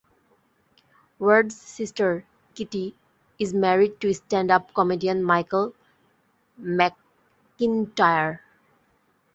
[1.19, 2.95] Ward's sister, Kitty,
[3.37, 5.75] is married to stand-up comedian Michael
[6.59, 8.39] McIntyre.